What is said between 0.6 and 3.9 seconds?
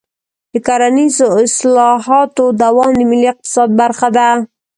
کرنیزو اصلاحاتو دوام د ملي اقتصاد